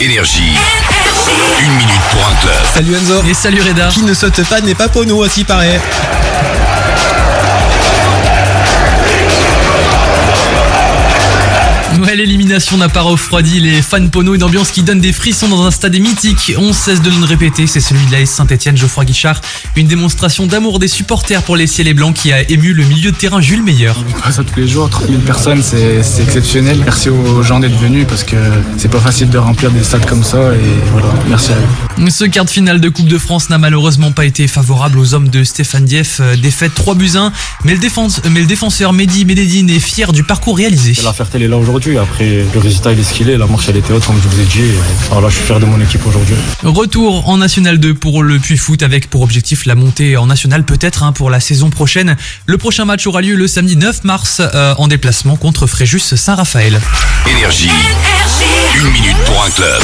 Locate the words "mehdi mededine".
38.92-39.68